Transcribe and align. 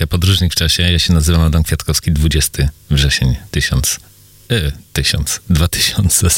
Audycja 0.00 0.18
Podróżnik 0.18 0.52
w 0.52 0.56
czasie. 0.56 0.82
Ja 0.82 0.98
się 0.98 1.12
nazywam 1.12 1.42
Adam 1.42 1.62
Kwiatkowski, 1.62 2.12
20 2.12 2.68
wrzesień 2.90 3.36
1000. 3.50 4.00
E, 4.50 4.72
1000, 4.92 5.40
2000, 5.50 6.28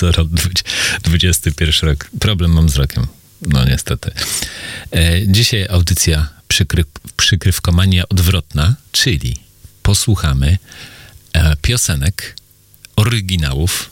21 1.02 1.90
rok. 1.90 2.10
Problem 2.20 2.52
mam 2.52 2.68
z 2.68 2.76
rokiem. 2.76 3.06
No 3.42 3.64
niestety. 3.64 4.10
E, 4.92 5.26
dzisiaj 5.26 5.66
audycja 5.70 6.28
przykry, 6.48 6.84
przykrywkomania 7.16 8.08
odwrotna, 8.08 8.74
czyli 8.92 9.36
posłuchamy 9.82 10.58
e, 11.32 11.56
piosenek, 11.56 12.36
oryginałów 12.96 13.90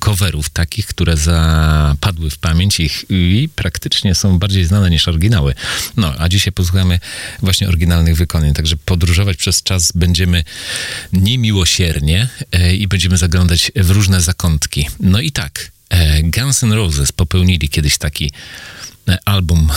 coverów 0.00 0.50
takich, 0.50 0.86
które 0.86 1.16
zapadły 1.16 2.30
w 2.30 2.38
pamięć 2.38 2.80
ich 2.80 3.04
i 3.08 3.48
praktycznie 3.56 4.14
są 4.14 4.38
bardziej 4.38 4.64
znane 4.64 4.90
niż 4.90 5.08
oryginały. 5.08 5.54
No, 5.96 6.14
a 6.18 6.28
dzisiaj 6.28 6.52
posłuchamy 6.52 7.00
właśnie 7.42 7.68
oryginalnych 7.68 8.16
wykonań, 8.16 8.54
także 8.54 8.76
podróżować 8.76 9.36
przez 9.36 9.62
czas 9.62 9.92
będziemy 9.92 10.44
niemiłosiernie 11.12 12.28
e, 12.52 12.76
i 12.76 12.88
będziemy 12.88 13.16
zaglądać 13.16 13.72
w 13.76 13.90
różne 13.90 14.20
zakątki. 14.20 14.88
No 15.00 15.20
i 15.20 15.32
tak, 15.32 15.70
e, 15.88 16.22
Guns 16.22 16.62
N' 16.62 16.72
Roses 16.72 17.12
popełnili 17.12 17.68
kiedyś 17.68 17.98
taki 17.98 18.32
e, 19.08 19.18
album 19.24 19.68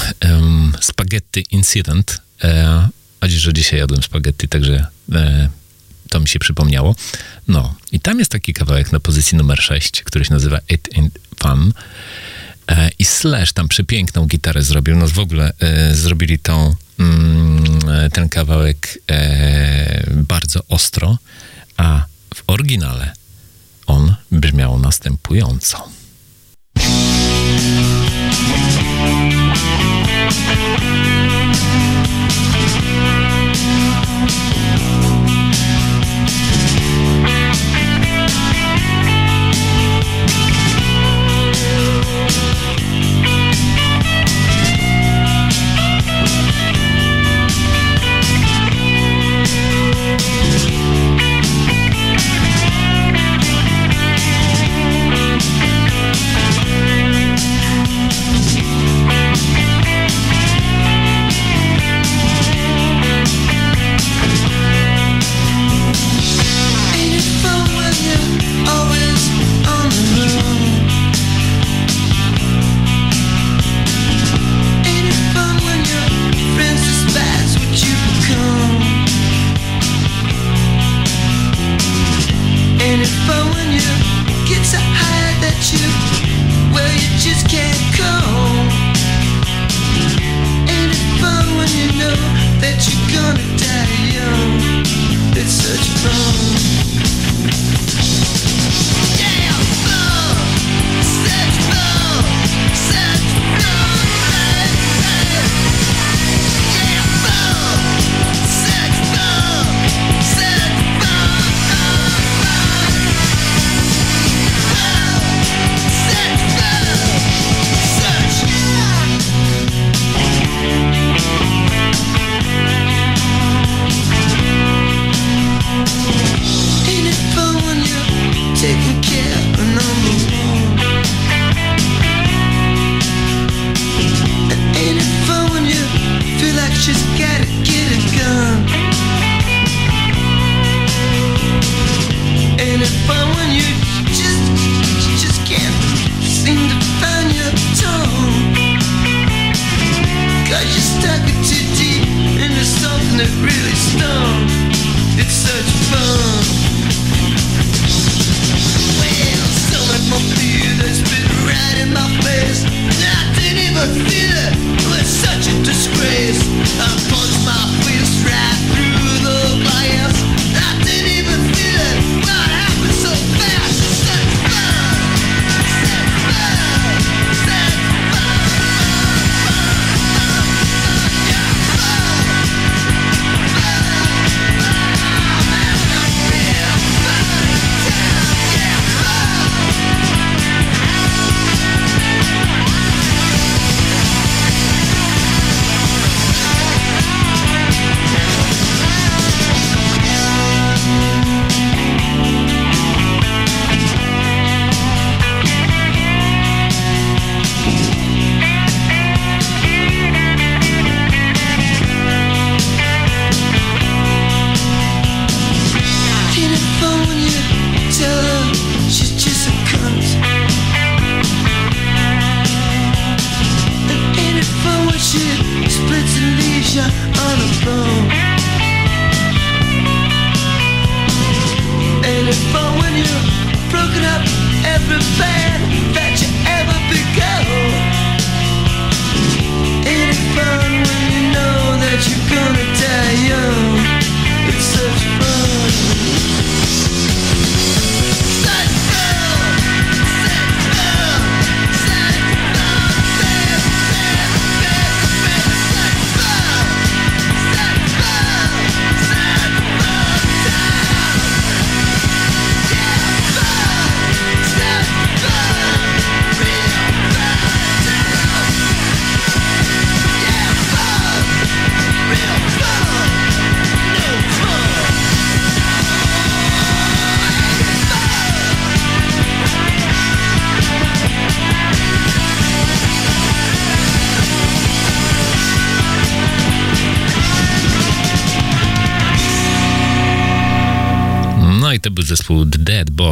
Spaghetti 0.82 1.46
Incident, 1.52 2.22
a 3.22 3.28
że 3.28 3.54
dzisiaj 3.54 3.80
jadłem 3.80 4.04
spaghetti, 4.04 4.48
także 4.48 4.88
to 6.10 6.20
mi 6.20 6.28
się 6.28 6.40
przypomniało. 6.40 6.96
No, 7.48 7.76
i 7.92 8.00
tam 8.00 8.20
jest 8.20 8.32
taki 8.32 8.54
kawałek 8.54 8.92
na 8.92 9.00
pozycji 9.00 9.38
numer 9.38 9.62
6, 9.62 10.04
który 10.04 10.26
się 10.26 10.34
nazywa 10.34 10.60
It 10.70 10.90
Ain't 10.96 11.10
Fun. 11.40 11.74
E, 12.68 12.90
I 13.00 13.06
Slash 13.06 13.54
tam 13.54 13.68
przepiękną 13.68 14.26
gitarę 14.26 14.64
zrobił. 14.64 14.96
No 14.96 15.08
w 15.08 15.20
ogóle 15.20 15.54
e, 15.60 15.96
zrobili 15.96 16.40
tą, 16.40 16.76
mm, 17.00 17.64
e, 17.90 18.10
ten 18.10 18.30
kawałek 18.30 19.00
e, 19.12 20.04
bardzo 20.16 20.60
ostro, 20.68 21.18
a 21.78 22.06
w 22.36 22.44
oryginale 22.48 23.14
on 23.88 24.16
brzmiał 24.32 24.80
następująco. 24.80 25.90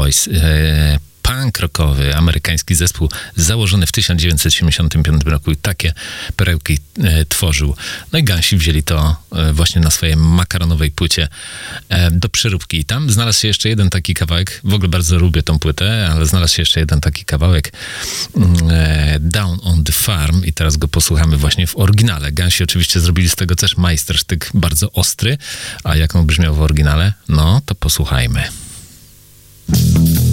Boys. 0.07 0.27
E, 0.27 0.99
punk 1.27 1.59
rockowy, 1.59 2.15
amerykański 2.15 2.75
zespół 2.75 3.09
założony 3.35 3.85
w 3.85 3.91
1975 3.91 5.23
roku 5.25 5.51
i 5.51 5.55
takie 5.55 5.93
perełki 6.35 6.79
e, 7.03 7.25
tworzył. 7.25 7.75
No 8.11 8.19
i 8.19 8.23
Gansi 8.23 8.57
wzięli 8.57 8.83
to 8.83 9.15
e, 9.35 9.53
właśnie 9.53 9.81
na 9.81 9.91
swojej 9.91 10.15
makaronowej 10.15 10.91
płycie 10.91 11.27
e, 11.89 12.11
do 12.11 12.29
przeróbki. 12.29 12.79
I 12.79 12.85
tam 12.85 13.09
znalazł 13.09 13.39
się 13.39 13.47
jeszcze 13.47 13.69
jeden 13.69 13.89
taki 13.89 14.13
kawałek, 14.13 14.61
w 14.63 14.73
ogóle 14.73 14.89
bardzo 14.89 15.19
lubię 15.19 15.43
tą 15.43 15.59
płytę, 15.59 16.09
ale 16.11 16.25
znalazł 16.25 16.53
się 16.55 16.61
jeszcze 16.61 16.79
jeden 16.79 17.01
taki 17.01 17.25
kawałek 17.25 17.73
mm, 18.35 18.55
e, 18.69 19.17
Down 19.19 19.59
on 19.63 19.83
the 19.83 19.93
Farm 19.93 20.43
i 20.43 20.53
teraz 20.53 20.77
go 20.77 20.87
posłuchamy 20.87 21.37
właśnie 21.37 21.67
w 21.67 21.77
oryginale. 21.77 22.31
Gansi 22.31 22.63
oczywiście 22.63 22.99
zrobili 22.99 23.29
z 23.29 23.35
tego 23.35 23.55
też 23.55 23.77
majstersztyk 23.77 24.49
bardzo 24.53 24.91
ostry, 24.91 25.37
a 25.83 25.95
jak 25.95 26.15
on 26.15 26.25
brzmiał 26.25 26.55
w 26.55 26.61
oryginale? 26.61 27.13
No, 27.29 27.61
to 27.65 27.75
posłuchajmy. 27.75 28.66
Thank 29.69 30.21
you. 30.21 30.26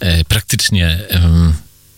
E, 0.00 0.24
praktycznie 0.24 0.98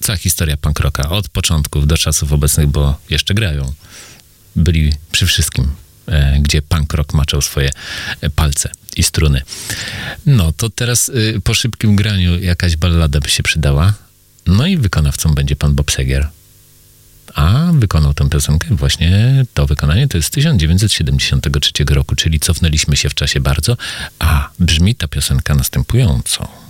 cała 0.01 0.17
historia 0.17 0.57
punk 0.57 0.81
rocka 0.81 1.11
od 1.11 1.29
początków 1.29 1.87
do 1.87 1.97
czasów 1.97 2.33
obecnych, 2.33 2.67
bo 2.67 2.99
jeszcze 3.11 3.35
grają. 3.35 3.73
Byli 4.57 4.93
przy 5.13 5.27
wszystkim, 5.27 5.71
e, 6.07 6.39
gdzie 6.41 6.63
punk 6.63 6.93
rock 6.93 7.15
maczał 7.15 7.43
swoje 7.43 7.71
e, 8.21 8.31
palce 8.31 8.71
i 8.97 9.03
struny. 9.03 9.43
No 10.27 10.53
to 10.53 10.71
teraz 10.71 11.11
po 11.45 11.55
szybkim 11.55 11.97
graniu 11.97 12.43
jakaś 12.43 12.77
ballada 12.77 13.21
by 13.21 13.31
się 13.31 13.43
przydała. 13.43 13.95
No 14.47 14.67
i 14.67 14.77
wykonawcą 14.77 15.35
będzie 15.35 15.57
pan 15.57 15.75
Bob 15.75 15.91
Seger. 15.91 16.29
A 17.35 17.71
wykonał 17.75 18.15
tę 18.15 18.29
piosenkę, 18.29 18.69
właśnie 18.71 19.45
to 19.55 19.67
wykonanie 19.67 20.09
to 20.09 20.19
jest 20.19 20.29
z 20.29 20.31
1973 20.31 21.73
roku, 21.85 22.17
czyli 22.17 22.41
cofnęliśmy 22.41 22.97
się 22.97 23.09
w 23.09 23.15
czasie 23.15 23.41
bardzo, 23.41 23.77
a 24.19 24.51
brzmi 24.59 24.95
ta 24.95 25.09
piosenka 25.09 25.55
następująco. 25.55 26.66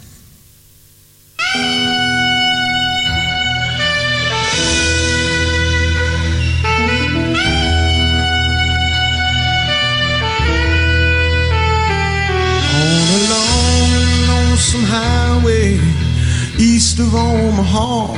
East 16.96 17.00
of 17.00 17.14
Omaha. 17.14 18.14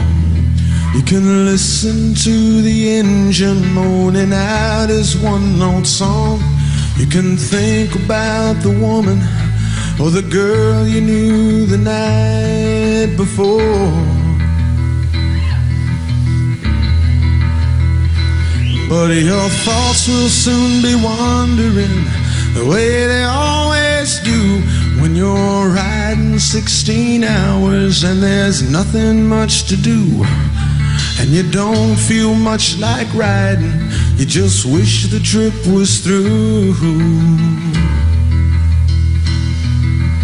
You 0.95 1.03
can 1.03 1.45
listen 1.45 2.15
to 2.15 2.63
the 2.63 2.99
engine 2.99 3.73
moaning 3.73 4.33
out 4.33 4.89
his 4.89 5.17
one 5.17 5.59
note 5.59 5.87
song. 5.87 6.41
You 6.97 7.07
can 7.07 7.37
think 7.37 7.95
about 7.95 8.63
the 8.63 8.71
woman 8.71 9.19
or 10.01 10.11
the 10.11 10.23
girl 10.23 10.87
you 10.87 11.01
knew 11.01 11.67
the 11.67 11.79
night 11.79 13.17
before. 13.17 13.59
But 18.89 19.13
your 19.13 19.49
thoughts 19.65 20.09
will 20.09 20.29
soon 20.29 20.83
be 20.83 20.95
wandering 20.95 22.18
the 22.55 22.67
way 22.69 23.07
they 23.07 23.25
always 23.25 24.21
do 24.21 24.61
when 25.01 25.15
you're 25.15 25.69
riding 25.69 26.39
16 26.39 27.25
hours 27.25 28.05
and 28.05 28.23
there's 28.23 28.71
nothing 28.71 29.27
much 29.27 29.65
to 29.69 29.77
do. 29.77 30.25
And 31.21 31.31
you 31.31 31.49
don't 31.51 31.97
feel 31.97 32.35
much 32.35 32.79
like 32.79 33.13
riding, 33.15 33.91
you 34.17 34.25
just 34.25 34.65
wish 34.65 35.09
the 35.09 35.21
trip 35.21 35.55
was 35.67 36.01
through. 36.01 36.75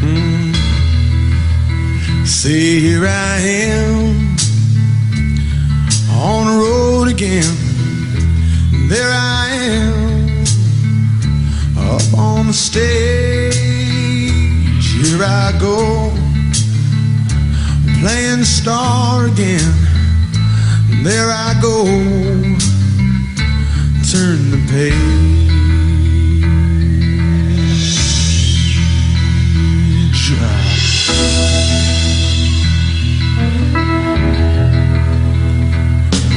Mm. 0.01 0.55
See, 2.27 2.81
here 2.81 3.07
I 3.07 3.39
am 3.39 4.37
on 6.11 6.47
the 6.47 6.57
road 6.63 7.09
again. 7.09 7.55
There 8.89 9.11
I 9.11 9.49
am 9.51 10.14
up 11.85 12.19
on 12.19 12.47
the 12.49 12.53
stage. 12.53 13.55
Here 15.03 15.23
I 15.23 15.53
go 15.61 16.11
playing 18.05 18.45
star 18.45 19.25
again. 19.25 19.73
There 21.03 21.31
I 21.31 21.59
go, 21.63 21.85
turn 24.13 24.51
the 24.51 24.61
page. 24.71 25.35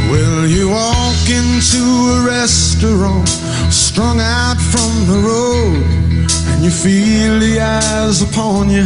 Well, 0.09 0.47
you 0.47 0.69
walk 0.69 1.29
into 1.29 1.83
a 2.15 2.25
restaurant, 2.25 3.27
strung 3.69 4.21
out 4.21 4.55
from 4.71 4.86
the 5.07 5.19
road, 5.19 6.27
and 6.51 6.63
you 6.63 6.69
feel 6.69 7.39
the 7.39 7.61
eyes 7.61 8.21
upon 8.21 8.69
you 8.69 8.85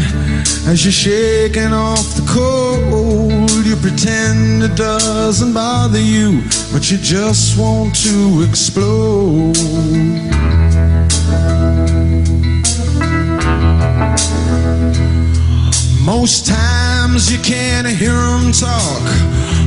as 0.70 0.86
you're 0.86 0.92
shaking 0.92 1.74
off 1.74 2.16
the 2.16 2.22
cold. 2.30 3.50
You 3.66 3.76
pretend 3.76 4.64
it 4.64 4.76
doesn't 4.76 5.54
bother 5.54 6.00
you, 6.00 6.44
but 6.72 6.92
you 6.92 6.98
just 6.98 7.58
want 7.58 7.96
to 8.06 8.46
explode. 8.48 9.58
Most 16.06 16.46
times 16.46 17.32
you 17.32 17.40
can't 17.40 17.88
hear 17.88 18.14
them 18.14 18.52
talk, 18.52 19.02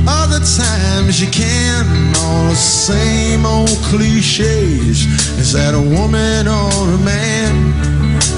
other 0.07 0.39
times 0.39 1.21
you 1.21 1.29
can. 1.31 2.13
All 2.17 2.49
the 2.49 2.55
same 2.55 3.45
old 3.45 3.77
cliches. 3.89 5.05
Is 5.37 5.53
that 5.53 5.73
a 5.73 5.81
woman 5.81 6.47
or 6.47 6.93
a 6.93 6.97
man? 6.97 7.73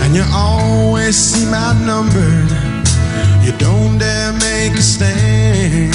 And 0.01 0.15
you 0.15 0.23
always 0.33 1.15
seem 1.15 1.53
outnumbered. 1.53 2.51
You 3.43 3.53
don't 3.57 3.97
dare 3.97 4.33
make 4.33 4.73
a 4.77 4.81
stand. 4.81 5.93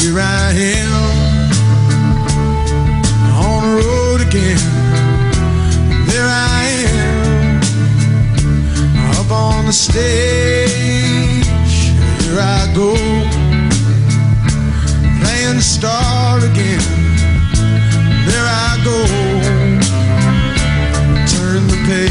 Here 0.00 0.18
I 0.18 0.52
am 0.52 1.50
on 3.44 3.60
the 3.62 3.72
road 3.82 4.20
again. 4.26 4.58
There 6.06 6.26
I 6.26 6.64
am 6.88 6.99
on 9.30 9.66
the 9.66 9.72
stage. 9.72 10.70
Here 12.22 12.40
I 12.40 12.72
go 12.74 12.94
playing 15.20 15.56
the 15.56 15.62
star 15.62 16.38
again. 16.38 16.80
There 18.26 18.46
I 18.46 18.80
go, 18.84 18.98
turn 21.26 21.66
the 21.68 21.78
page. 21.86 22.10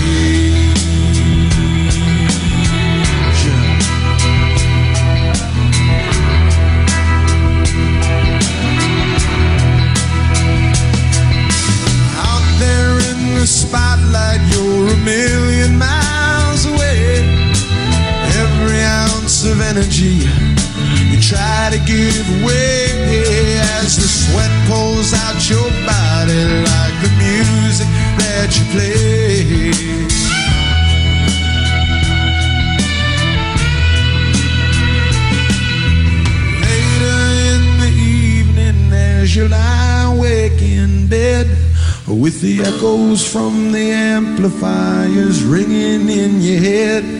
Out 12.17 12.45
there 12.59 12.95
in 13.11 13.39
the 13.39 13.47
spotlight, 13.47 14.41
you're 14.51 14.87
a 14.87 14.97
million 14.97 15.48
of 19.45 19.61
energy 19.61 20.27
you 21.11 21.19
try 21.21 21.69
to 21.71 21.79
give 21.85 22.27
way 22.43 23.21
as 23.77 23.95
the 23.95 24.07
sweat 24.07 24.51
pulls 24.67 25.13
out 25.13 25.49
your 25.49 25.69
body 25.85 26.43
like 26.69 26.95
the 27.03 27.11
music 27.17 27.87
that 28.19 28.49
you 28.57 28.65
play. 28.73 29.71
Later 36.65 37.19
in 37.49 37.79
the 37.79 37.91
evening, 37.97 38.93
as 38.93 39.35
you 39.35 39.47
lie 39.47 40.13
awake 40.15 40.61
in 40.61 41.07
bed, 41.07 41.47
with 42.07 42.41
the 42.41 42.61
echoes 42.61 43.25
from 43.31 43.71
the 43.71 43.91
amplifiers 43.91 45.43
ringing 45.43 46.09
in 46.09 46.41
your 46.41 46.59
head, 46.59 47.18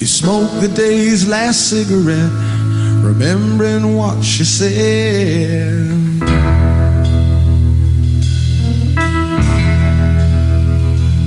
you 0.00 0.06
smoke 0.06 0.48
the 0.60 0.68
day's 0.68 1.26
last 1.26 1.70
cigarette, 1.70 2.30
remembering 3.02 3.96
what 3.96 4.18
you 4.38 4.44
said. 4.44 5.88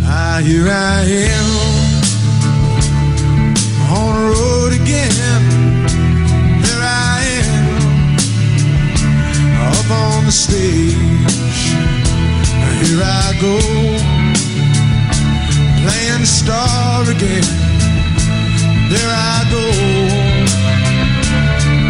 Ah, 0.05 0.39
here 0.41 0.69
I 0.69 1.03
am 1.03 1.47
on 3.91 4.15
the 4.15 4.27
road 4.35 4.73
again. 4.81 5.41
There 6.63 6.81
I 6.81 7.19
am 7.43 7.55
up 9.67 9.91
on 9.91 10.25
the 10.25 10.31
stage. 10.31 11.61
Here 12.87 13.03
I 13.03 13.33
go 13.41 13.59
playing 15.83 16.25
star 16.25 17.09
again. 17.09 17.70
There 18.91 18.99
I 19.07 19.47
go, 19.49 19.63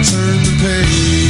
turn 0.03 0.37
the 0.43 0.53
page. 0.61 1.20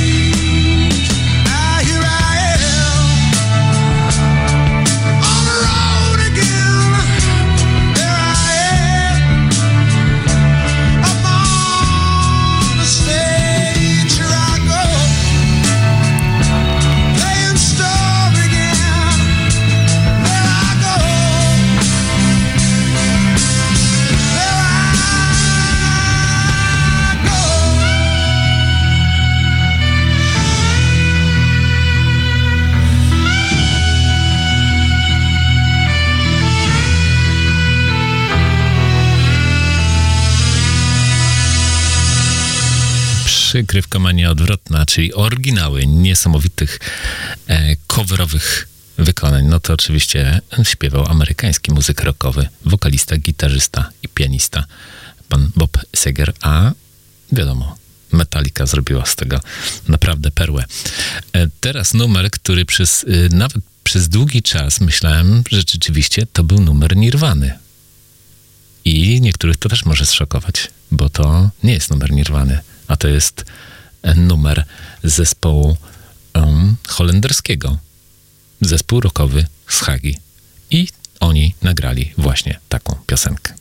Przykrywka 43.51 43.99
mania 43.99 44.31
odwrotna, 44.31 44.85
czyli 44.85 45.13
oryginały 45.13 45.87
niesamowitych 45.87 46.79
e, 47.47 47.75
coverowych 47.87 48.67
wykonań. 48.97 49.45
No 49.45 49.59
to 49.59 49.73
oczywiście 49.73 50.41
śpiewał 50.63 51.05
amerykański 51.05 51.71
muzyk 51.71 52.03
rockowy, 52.03 52.47
wokalista, 52.65 53.17
gitarzysta 53.17 53.89
i 54.03 54.07
pianista, 54.07 54.65
pan 55.29 55.51
Bob 55.55 55.77
Seger, 55.95 56.33
a 56.41 56.71
wiadomo, 57.31 57.77
Metallica 58.11 58.65
zrobiła 58.65 59.05
z 59.05 59.15
tego 59.15 59.39
naprawdę 59.87 60.31
perłę. 60.31 60.65
E, 61.33 61.47
teraz 61.59 61.93
numer, 61.93 62.31
który 62.31 62.65
przez, 62.65 63.03
y, 63.03 63.29
nawet 63.31 63.63
przez 63.83 64.09
długi 64.09 64.41
czas 64.41 64.81
myślałem, 64.81 65.43
że 65.51 65.57
rzeczywiście 65.57 66.25
to 66.33 66.43
był 66.43 66.61
numer 66.61 66.97
Nirwany. 66.97 67.59
I 68.85 69.21
niektórych 69.21 69.57
to 69.57 69.69
też 69.69 69.85
może 69.85 70.05
zszokować, 70.05 70.67
bo 70.91 71.09
to 71.09 71.49
nie 71.63 71.73
jest 71.73 71.89
numer 71.89 72.11
Nirwany, 72.11 72.59
a 72.91 72.97
to 72.97 73.07
jest 73.07 73.45
e, 74.01 74.15
numer 74.15 74.65
zespołu 75.03 75.77
um, 76.35 76.75
holenderskiego. 76.87 77.77
Zespół 78.61 78.99
rockowy 78.99 79.45
z 79.67 79.79
Hagi. 79.79 80.17
I 80.71 80.87
oni 81.19 81.55
nagrali 81.61 82.13
właśnie 82.17 82.59
taką 82.69 82.95
piosenkę. 83.07 83.53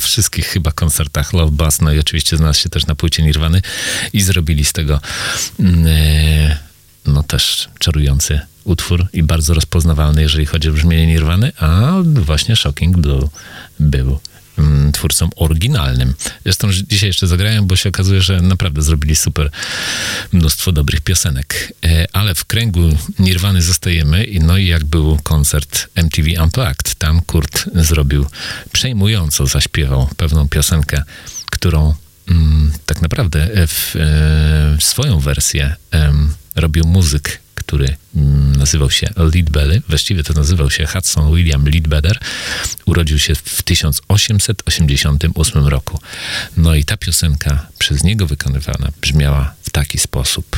Wszystkich 0.00 0.46
chyba 0.46 0.72
koncertach 0.72 1.32
Love 1.32 1.68
no 1.80 1.92
i 1.92 1.98
oczywiście 1.98 2.36
znalazł 2.36 2.60
się 2.60 2.68
też 2.68 2.86
na 2.86 2.94
płycie 2.94 3.22
Nirwany 3.22 3.62
i 4.12 4.20
zrobili 4.20 4.64
z 4.64 4.72
tego 4.72 5.00
mm, 5.60 5.86
e, 5.86 6.58
no 7.06 7.22
też 7.22 7.68
czarujący 7.78 8.40
utwór 8.64 9.06
i 9.12 9.22
bardzo 9.22 9.54
rozpoznawalny, 9.54 10.22
jeżeli 10.22 10.46
chodzi 10.46 10.68
o 10.68 10.72
brzmienie 10.72 11.06
Nirwany, 11.06 11.52
a 11.58 11.92
właśnie 12.04 12.56
Shocking 12.56 12.96
Blue 12.96 13.28
był 13.80 14.20
twórcą 14.92 15.28
oryginalnym. 15.36 16.14
Zresztą 16.44 16.72
dzisiaj 16.72 17.08
jeszcze 17.08 17.26
zagrałem, 17.26 17.66
bo 17.66 17.76
się 17.76 17.88
okazuje, 17.88 18.22
że 18.22 18.40
naprawdę 18.40 18.82
zrobili 18.82 19.16
super 19.16 19.50
mnóstwo 20.32 20.72
dobrych 20.72 21.00
piosenek. 21.00 21.72
E, 21.84 22.06
Ale 22.12 22.34
w 22.34 22.44
kręgu 22.44 22.80
Nirwany 23.18 23.62
zostajemy, 23.62 24.24
i 24.24 24.40
no 24.40 24.58
i 24.58 24.66
jak 24.66 24.84
był 24.84 25.18
koncert 25.22 25.88
MTV 25.94 26.42
Unplugged, 26.42 26.94
tam 26.94 27.20
Kurt 27.22 27.64
zrobił 27.74 28.26
przejmująco, 28.72 29.46
zaśpiewał 29.46 30.08
pewną 30.16 30.48
piosenkę, 30.48 31.02
którą 31.50 31.94
mm, 32.28 32.72
tak 32.86 33.02
naprawdę 33.02 33.48
w, 33.66 33.96
e, 33.96 34.80
swoją 34.80 35.20
wersję 35.20 35.76
e, 35.94 36.12
robił 36.56 36.84
muzyk, 36.84 37.40
który 37.70 37.96
mm, 38.16 38.56
nazywał 38.56 38.90
się 38.90 39.08
Leadbelly, 39.16 39.82
właściwie 39.88 40.24
to 40.24 40.32
nazywał 40.32 40.70
się 40.70 40.86
Hudson 40.86 41.34
William 41.34 41.64
Leadbetter. 41.64 42.18
Urodził 42.86 43.18
się 43.18 43.34
w 43.34 43.62
1888 43.62 45.66
roku. 45.66 46.00
No 46.56 46.74
i 46.74 46.84
ta 46.84 46.96
piosenka 46.96 47.66
przez 47.78 48.04
niego 48.04 48.26
wykonywana 48.26 48.88
brzmiała 49.00 49.54
w 49.62 49.70
taki 49.70 49.98
sposób. 49.98 50.56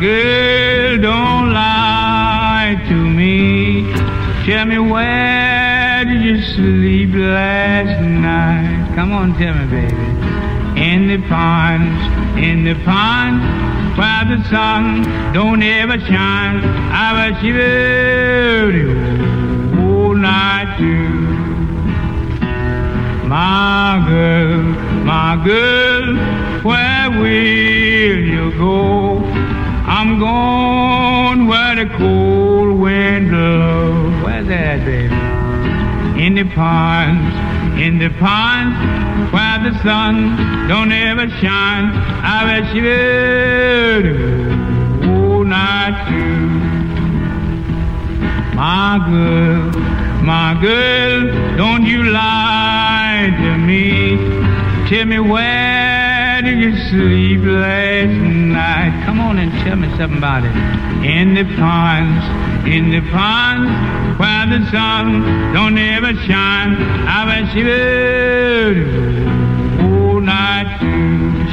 Girl, 0.00 0.98
don't 1.00 1.52
lie 1.52 2.76
to 2.88 2.94
me. 2.94 3.92
Tell 4.46 4.66
me 4.66 4.78
where 4.78 6.04
did 6.04 6.22
you 6.22 6.42
sleep 6.42 7.10
last 7.14 8.00
night? 8.02 8.94
Come 8.94 9.12
on, 9.12 9.34
tell 9.38 9.54
me, 9.54 9.66
baby. 9.70 9.94
In 10.80 11.08
the 11.08 11.18
pond, 11.28 12.38
in 12.38 12.64
the 12.64 12.74
pond, 12.84 13.40
where 13.96 14.24
the 14.24 14.42
sun 14.50 15.02
don't 15.32 15.62
ever 15.62 15.98
shine. 16.00 16.62
I 16.92 17.30
was 17.30 17.40
shivering 17.40 18.88
all 19.80 20.14
night 20.14 20.76
too. 20.78 21.24
My 23.28 24.04
girl, 24.08 24.62
my 25.04 25.42
girl, 25.44 26.16
where 26.62 27.10
will 27.10 28.18
you 28.34 28.50
go? 28.58 29.33
I'm 29.86 30.18
going 30.18 31.46
where 31.46 31.76
the 31.76 31.86
cold 31.98 32.80
wind 32.80 33.28
blows. 33.28 34.24
Where's 34.24 34.48
that, 34.48 34.84
baby? 34.86 35.14
In 36.24 36.34
the 36.36 36.44
ponds, 36.54 37.34
in 37.78 37.98
the 37.98 38.08
ponds, 38.18 38.78
where 39.30 39.58
the 39.58 39.78
sun 39.82 40.68
don't 40.68 40.90
ever 40.90 41.28
shine. 41.28 41.92
I 41.92 42.44
bet 42.46 42.74
you 42.74 42.82
will 42.82 44.06
all 45.10 45.44
night 45.44 46.08
too. 46.08 46.48
My 48.56 48.98
girl, 49.06 49.70
my 50.22 50.58
girl, 50.62 51.56
don't 51.58 51.84
you 51.84 52.04
lie 52.04 53.34
to 53.36 53.58
me. 53.58 54.16
Tell 54.88 55.04
me 55.04 55.18
where 55.18 56.03
did 56.40 56.58
you 56.58 56.76
sleep 56.88 57.40
last 57.44 58.08
night? 58.08 59.04
Come 59.04 59.20
on 59.20 59.38
and 59.38 59.52
tell 59.64 59.76
me 59.76 59.88
something 59.96 60.18
about 60.18 60.44
it. 60.44 60.54
In 61.04 61.34
the 61.34 61.44
ponds, 61.56 62.24
in 62.66 62.90
the 62.90 63.00
ponds, 63.10 63.70
where 64.18 64.46
the 64.46 64.64
sun 64.70 65.52
don't 65.52 65.76
ever 65.76 66.14
shine. 66.26 66.76
I 67.06 67.24
bet 67.26 67.54
you 67.54 67.68
all 69.86 70.20
night. 70.20 70.78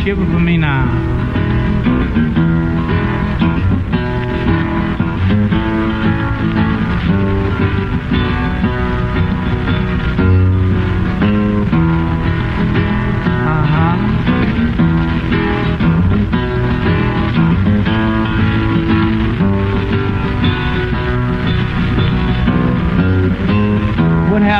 Shiver 0.03 0.25
for 0.25 0.39
me 0.39 0.57
now. 0.57 1.11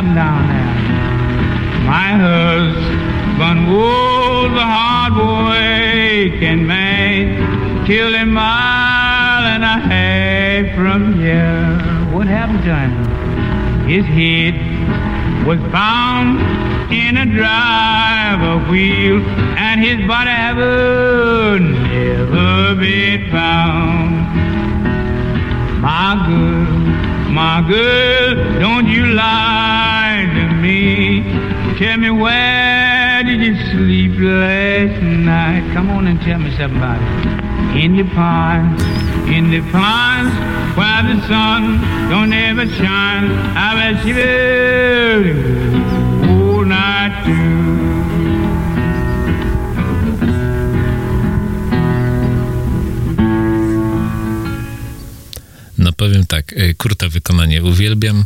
Happened 0.02 0.16
down 0.16 0.48
there. 0.48 0.78
My 1.86 2.12
husband 2.26 3.68
was 3.72 4.52
a 4.58 4.68
hard 4.76 5.14
working 5.16 6.66
man, 6.66 7.86
killed 7.86 8.16
a 8.16 8.26
mile 8.26 9.44
and 9.46 9.64
a 9.64 9.78
half 9.92 10.76
from 10.76 11.20
here. 11.20 11.78
What 12.16 12.28
happened 12.28 12.64
to 12.64 12.76
him? 12.76 13.88
His 13.88 14.06
head 14.06 14.56
was 15.46 15.60
found 15.72 16.40
in 16.92 17.18
a 17.18 17.26
driver 17.26 18.72
wheel, 18.72 19.22
and 19.58 19.82
his 19.82 20.08
body 20.08 20.32
ever 20.32 21.60
never 21.60 22.76
been 22.76 23.30
found. 23.30 24.12
My 25.82 26.16
girl, 26.28 26.81
my 27.32 27.66
girl, 27.68 28.36
don't 28.60 28.88
you 28.88 29.08
lie 29.08 30.30
to 30.34 30.54
me. 30.56 31.24
Tell 31.78 31.98
me 31.98 32.10
where 32.12 33.24
did 33.24 33.42
you 33.42 33.56
sleep 33.72 34.12
last 34.20 35.02
night? 35.02 35.74
Come 35.74 35.90
on 35.90 36.08
and 36.08 36.22
tell 36.22 36.40
me 36.40 36.56
something 36.58 36.78
about 36.78 37.02
it. 37.02 37.84
In 37.84 37.96
the 37.96 38.04
pond, 38.04 38.82
in 39.30 39.50
the 39.50 39.62
pond, 39.72 40.30
where 40.78 41.04
the 41.04 41.22
sun 41.28 41.80
don't 42.10 42.34
ever 42.34 42.68
shine. 42.68 43.32
I 43.56 43.94
bet 43.94 44.06
you 44.06 46.11
powiem 56.02 56.26
tak, 56.26 56.56
Kurta 56.78 57.10
wykonanie 57.10 57.64
uwielbiam, 57.64 58.26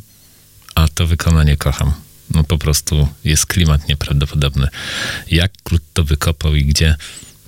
a 0.76 0.88
to 0.88 1.08
wykonanie 1.08 1.58
kocham 1.58 1.94
no 2.34 2.44
po 2.44 2.58
prostu 2.58 3.08
jest 3.24 3.46
klimat 3.46 3.88
nieprawdopodobny. 3.90 4.68
Jak 5.32 5.52
Klut 5.64 5.82
to 5.94 6.04
wykopał 6.04 6.56
i 6.56 6.66
gdzie, 6.66 6.96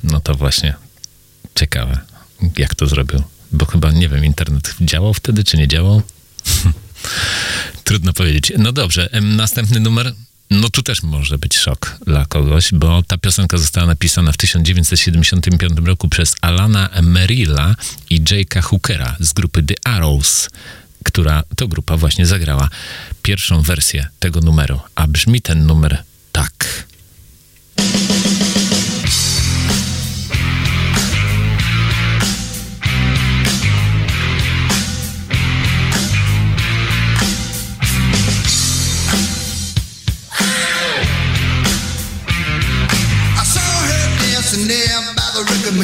no 0.04 0.20
to 0.20 0.36
właśnie 0.36 0.76
ciekawe, 1.56 2.00
jak 2.58 2.76
to 2.76 2.88
zrobił. 2.88 3.24
Bo 3.52 3.66
chyba, 3.66 3.92
nie 3.92 4.10
wiem, 4.10 4.26
internet 4.26 4.76
działał 4.82 5.14
wtedy, 5.14 5.44
czy 5.44 5.58
nie 5.58 5.68
działał? 5.68 6.02
Trudno 7.84 8.14
powiedzieć. 8.14 8.52
No 8.58 8.72
dobrze, 8.72 9.10
następny 9.22 9.80
numer. 9.80 10.14
No 10.50 10.70
tu 10.70 10.84
też 10.84 11.04
może 11.04 11.38
być 11.38 11.58
szok 11.58 11.98
dla 12.06 12.26
kogoś, 12.26 12.70
bo 12.74 13.04
ta 13.04 13.18
piosenka 13.18 13.58
została 13.58 13.88
napisana 13.88 14.32
w 14.32 14.38
1975 14.38 15.74
roku 15.86 16.10
przez 16.10 16.36
Alana 16.42 16.90
Merilla 17.02 17.76
i 18.10 18.22
Jake'a 18.22 18.62
Hookera 18.62 19.16
z 19.20 19.34
grupy 19.34 19.64
The 19.64 19.76
Arrows 19.84 20.50
która 21.08 21.44
to 21.56 21.68
grupa 21.68 21.98
właśnie 21.98 22.26
zagrała 22.26 22.70
pierwszą 23.24 23.62
wersję 23.62 24.08
tego 24.20 24.42
numeru, 24.42 24.80
a 24.96 25.08
brzmi 25.08 25.42
ten 25.42 25.66
numer 25.66 26.04
tak. 26.32 26.86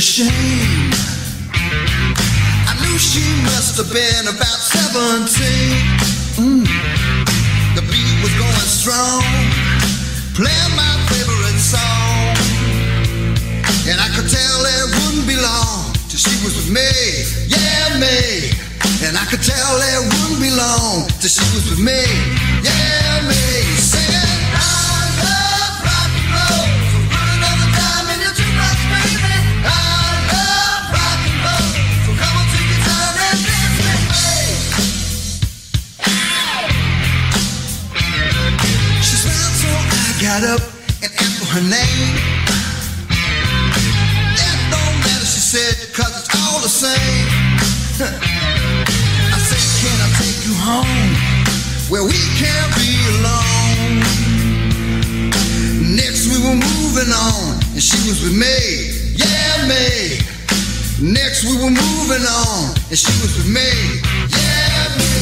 Machine 0.03 0.91
she 2.99 3.23
must 3.47 3.77
have 3.77 3.87
been 3.87 4.27
about 4.27 4.59
17. 4.59 5.31
Mm. 6.43 6.67
The 7.75 7.83
beat 7.87 8.17
was 8.21 8.33
going 8.35 8.67
strong, 8.67 9.23
playing 10.35 10.73
my 10.75 10.93
favorite 11.07 11.55
song. 11.55 12.35
And 13.87 13.97
I 13.99 14.07
could 14.15 14.27
tell 14.27 14.59
it 14.75 14.85
wouldn't 14.91 15.27
be 15.27 15.37
long 15.39 15.93
till 16.11 16.19
she 16.19 16.35
was 16.43 16.53
with 16.59 16.69
me, 16.69 16.91
yeah, 17.47 17.95
me. 17.95 18.51
And 19.07 19.17
I 19.17 19.25
could 19.31 19.43
tell 19.43 19.75
it 19.79 20.01
wouldn't 20.03 20.41
be 20.43 20.51
long 20.51 21.07
till 21.19 21.31
she 21.31 21.47
was 21.55 21.69
with 21.71 21.79
me, 21.79 22.03
yeah, 22.61 23.02
got 40.39 40.49
up 40.49 40.65
and 41.03 41.11
asked 41.13 41.37
for 41.37 41.45
her 41.53 41.61
name. 41.61 42.33
sing. 46.65 47.27
I 49.29 49.37
said, 49.45 49.63
Can 49.77 49.97
I 50.01 50.09
take 50.17 50.41
you 50.41 50.55
home 50.57 51.13
where 51.91 52.01
we 52.01 52.17
can't 52.41 52.71
be 52.81 52.97
alone? 53.13 54.01
Next 55.93 56.25
we 56.33 56.37
were 56.41 56.57
moving 56.57 57.13
on, 57.13 57.61
and 57.77 57.83
she 57.83 57.99
was 58.09 58.23
with 58.25 58.33
me, 58.33 58.57
yeah, 59.13 59.69
me. 59.69 60.17
Next 61.13 61.43
we 61.45 61.53
were 61.61 61.69
moving 61.69 62.25
on, 62.25 62.73
and 62.89 62.97
she 62.97 63.13
was 63.21 63.37
with 63.37 63.49
me, 63.53 63.69
yeah, 64.33 64.97
me. 64.97 65.12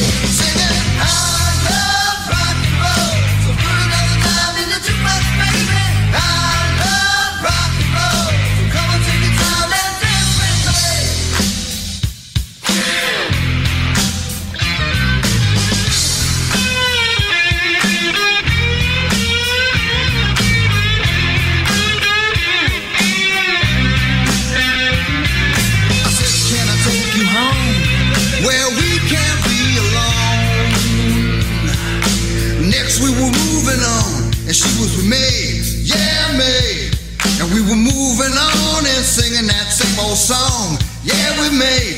Me. 41.62 41.91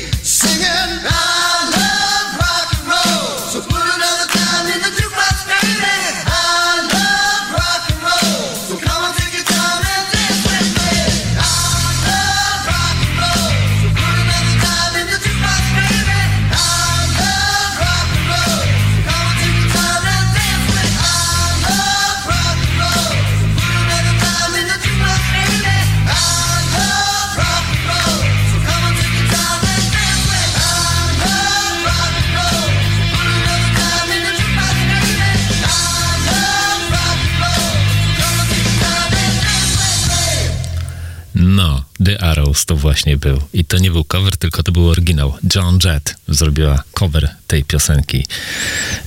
Właśnie 42.85 43.17
był. 43.17 43.41
I 43.53 43.65
to 43.65 43.77
nie 43.77 43.91
był 43.91 44.03
cover, 44.03 44.37
tylko 44.37 44.63
to 44.63 44.71
był 44.71 44.89
oryginał. 44.89 45.33
John 45.55 45.79
Jett 45.83 46.15
zrobiła 46.27 46.83
cover 46.93 47.35
tej 47.47 47.63
piosenki. 47.63 48.25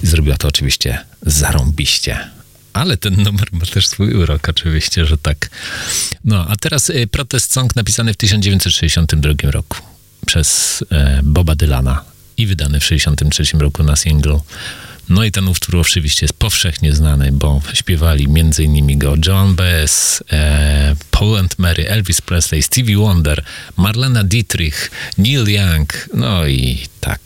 I 0.02 0.06
zrobiła 0.06 0.36
to 0.36 0.48
oczywiście 0.48 0.98
zarąbiście. 1.22 2.18
Ale 2.72 2.96
ten 2.96 3.22
numer 3.22 3.48
ma 3.52 3.66
też 3.66 3.88
swój 3.88 4.14
urok, 4.14 4.48
oczywiście, 4.48 5.06
że 5.06 5.18
tak. 5.18 5.50
No, 6.24 6.46
a 6.48 6.56
teraz 6.56 6.90
y, 6.90 7.06
protest 7.06 7.52
song 7.52 7.76
napisany 7.76 8.14
w 8.14 8.16
1962 8.16 9.50
roku 9.50 9.76
przez 10.26 10.84
e, 10.90 11.20
Boba 11.22 11.54
Dylana 11.54 12.04
i 12.36 12.46
wydany 12.46 12.80
w 12.80 12.88
1963 12.88 13.58
roku 13.58 13.82
na 13.82 13.96
single. 13.96 14.40
No 15.08 15.24
i 15.24 15.30
ten 15.30 15.48
utwór 15.48 15.76
oczywiście 15.76 16.24
jest 16.24 16.38
powszechnie 16.38 16.92
znany, 16.92 17.32
bo 17.32 17.60
śpiewali 17.74 18.24
m.in. 18.36 18.98
go 18.98 19.14
John 19.26 19.54
Baez, 19.54 20.22
e, 20.32 20.96
Paul 21.10 21.36
and 21.36 21.58
Mary, 21.58 21.88
Elvis 21.88 22.20
Presley, 22.20 22.62
Stevie 22.62 22.98
Wonder, 22.98 23.44
Marlena 23.76 24.24
Dietrich, 24.24 24.90
Neil 25.18 25.48
Young, 25.48 25.92
no 26.14 26.46
i 26.46 26.86
tak. 27.00 27.20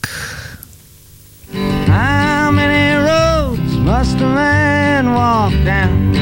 How 1.86 2.52
many 2.52 2.96
roads 2.96 3.76
must 3.76 4.20
a 4.20 4.26
man 4.26 5.14
walk 5.14 5.52
down 5.64 6.12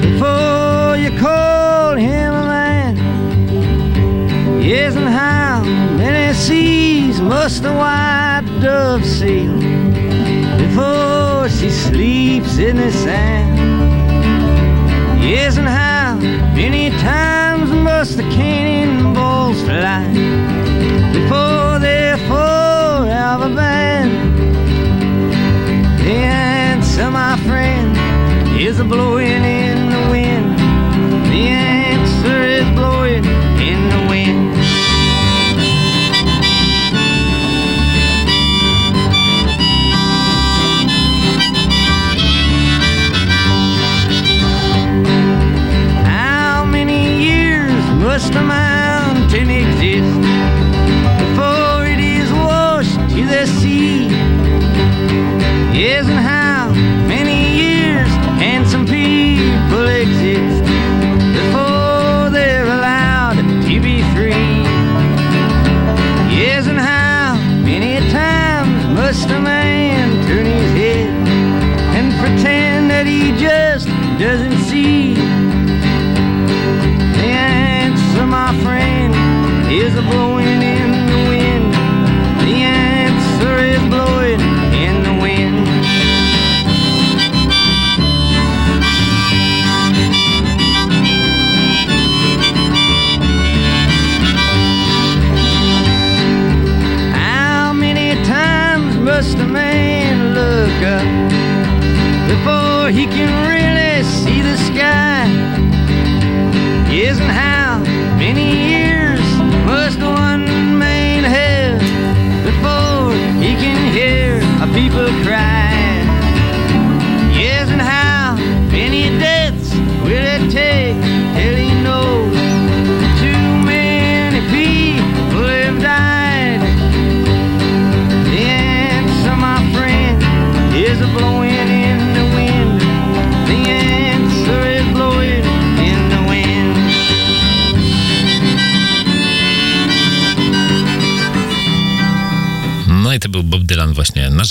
before 0.00 0.96
you 0.96 1.10
call 1.20 1.96
him 1.96 2.34
a 2.34 2.46
man? 2.46 2.96
Yes, 4.62 4.96
and 4.96 5.08
how 5.08 5.64
many 5.96 6.34
seas 6.34 7.20
must 7.20 7.64
white 7.64 8.60
dove 8.60 9.04
sail 9.04 9.71
before 10.72 11.48
she 11.50 11.68
sleeps 11.68 12.56
in 12.56 12.76
the 12.76 12.90
sand? 12.90 13.58
Yes, 15.22 15.58
and 15.58 15.68
how 15.68 16.16
many 16.54 16.88
times 16.98 17.70
must 17.70 18.16
the 18.16 18.22
cannonballs 18.22 19.60
fly 19.62 20.06
before 21.12 21.78
they're 21.78 22.16
forever 22.28 23.54
banned? 23.54 24.38
The 26.00 26.14
answer, 26.14 27.10
my 27.10 27.36
friend, 27.46 27.94
is 28.58 28.80
a 28.80 28.84
blowing 28.84 29.51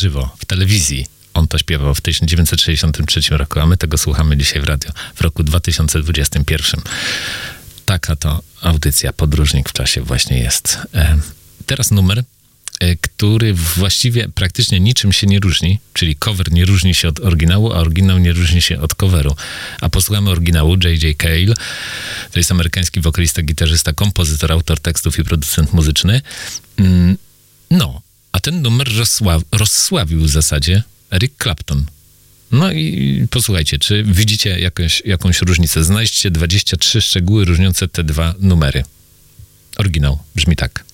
żywo, 0.02 0.36
w 0.40 0.46
telewizji. 0.46 1.06
On 1.34 1.48
to 1.48 1.58
śpiewał 1.58 1.96
w 1.96 2.02
1963 2.02 3.22
roku, 3.38 3.60
a 3.60 3.66
my 3.66 3.78
tego 3.78 3.98
słuchamy 3.98 4.38
dzisiaj 4.38 4.62
w 4.62 4.66
radio 4.66 4.92
w 5.16 5.22
roku 5.22 5.44
2021. 5.44 6.82
Taka 7.86 8.16
to 8.16 8.42
audycja 8.62 9.14
Podróżnik 9.14 9.70
w 9.70 9.74
czasie 9.74 10.02
właśnie 10.02 10.40
jest. 10.40 10.78
E, 10.94 11.18
teraz 11.66 11.92
numer, 11.92 12.24
e, 12.80 12.96
który 12.96 13.54
właściwie 13.54 14.30
praktycznie 14.30 14.80
niczym 14.80 15.14
się 15.14 15.28
nie 15.28 15.40
różni, 15.40 15.80
czyli 15.94 16.16
cover 16.16 16.52
nie 16.52 16.66
różni 16.66 16.96
się 16.96 17.08
od 17.08 17.20
oryginału, 17.20 17.74
a 17.74 17.76
oryginał 17.76 18.18
nie 18.18 18.34
różni 18.34 18.62
się 18.62 18.82
od 18.82 18.96
coveru. 18.96 19.36
A 19.82 19.90
posłuchamy 19.90 20.30
oryginału 20.30 20.78
J.J. 20.84 21.18
Cale, 21.18 21.56
to 22.32 22.40
jest 22.40 22.52
amerykański 22.52 23.02
wokalista, 23.02 23.42
gitarzysta, 23.42 23.94
kompozytor, 23.94 24.52
autor 24.52 24.80
tekstów 24.80 25.20
i 25.20 25.24
producent 25.24 25.74
muzyczny. 25.74 26.22
Mm, 26.78 27.18
no, 27.72 28.02
a 28.32 28.40
ten 28.40 28.62
numer 28.62 28.98
rozsław, 28.98 29.44
rozsławił 29.52 30.22
w 30.22 30.30
zasadzie 30.30 30.84
Eric 31.12 31.34
Clapton. 31.44 31.86
No 32.52 32.72
i 32.72 33.28
posłuchajcie, 33.30 33.80
czy 33.80 34.04
widzicie 34.04 34.60
jakąś, 34.60 35.02
jakąś 35.06 35.42
różnicę? 35.42 35.84
Znajdźcie 35.84 36.32
23 36.32 37.02
szczegóły 37.02 37.46
różniące 37.46 37.88
te 37.88 38.04
dwa 38.04 38.36
numery. 38.40 38.84
Oryginał 39.78 40.20
brzmi 40.36 40.56
tak. 40.56 40.86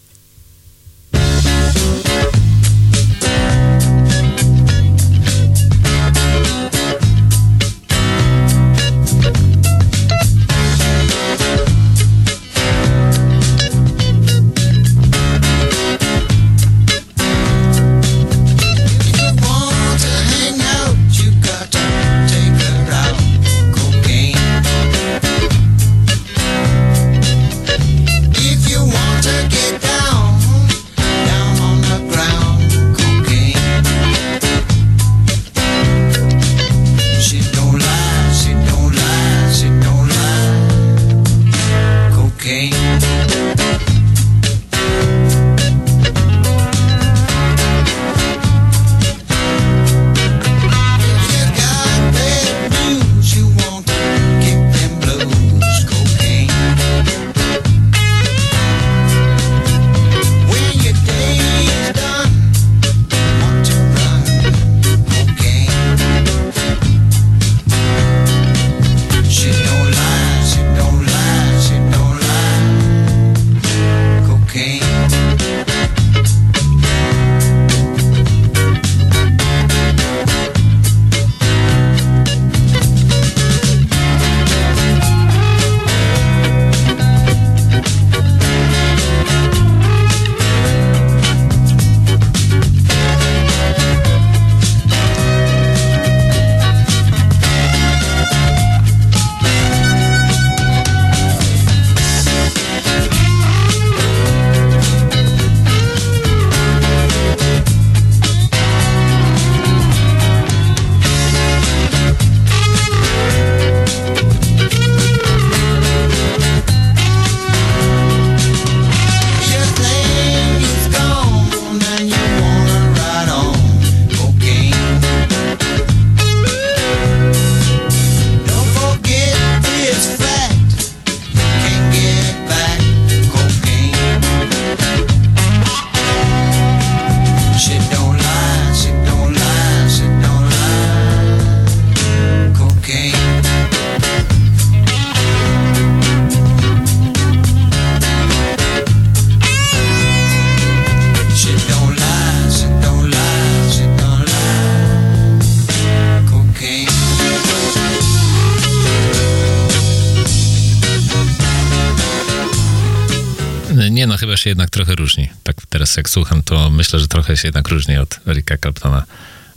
Się 164.38 164.50
jednak 164.50 164.70
trochę 164.70 164.96
różni. 164.96 165.30
Tak 165.44 165.56
teraz 165.70 165.98
jak 165.98 166.10
słucham, 166.10 166.44
to 166.44 166.70
myślę, 166.70 167.00
że 167.00 167.08
trochę 167.08 167.38
się 167.38 167.48
jednak 167.48 167.68
różni 167.68 167.98
od 167.98 168.20
Erika 168.28 168.58
Claptona. 168.58 169.04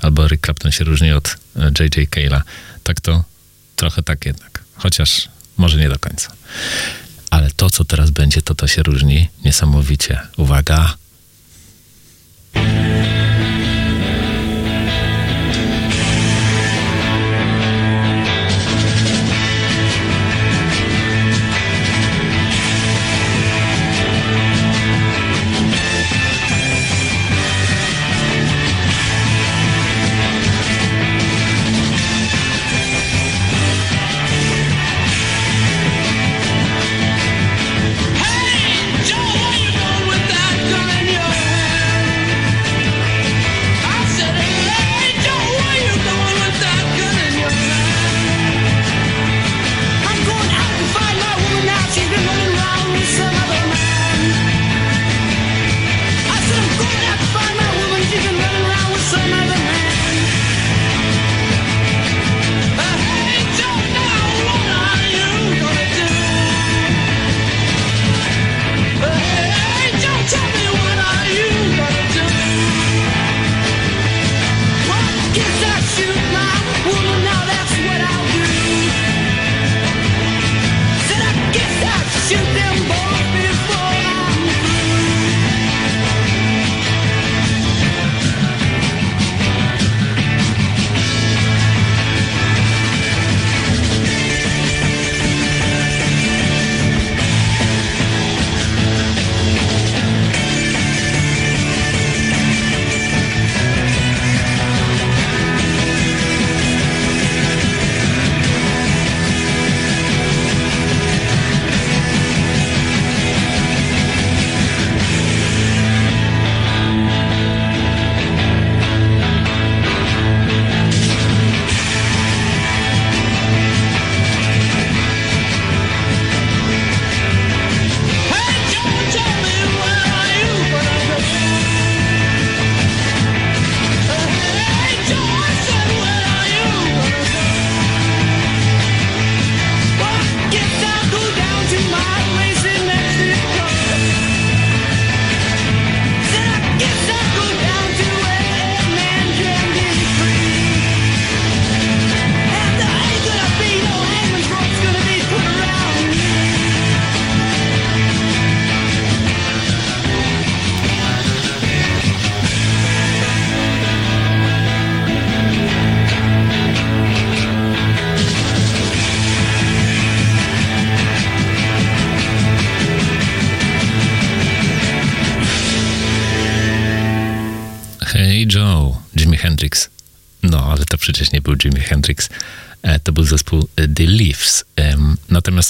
Albo 0.00 0.28
Rick 0.28 0.44
Clapton 0.44 0.72
się 0.72 0.84
różni 0.84 1.12
od 1.12 1.36
J.J. 1.56 1.98
E, 1.98 2.06
Cale'a. 2.06 2.40
Tak 2.84 3.00
to 3.00 3.24
trochę 3.76 4.02
tak 4.02 4.26
jednak. 4.26 4.64
Chociaż 4.74 5.28
może 5.56 5.78
nie 5.78 5.88
do 5.88 5.98
końca. 5.98 6.32
Ale 7.30 7.50
to, 7.50 7.70
co 7.70 7.84
teraz 7.84 8.10
będzie, 8.10 8.42
to 8.42 8.54
to 8.54 8.66
się 8.66 8.82
różni 8.82 9.28
niesamowicie. 9.44 10.20
Uwaga! 10.36 10.94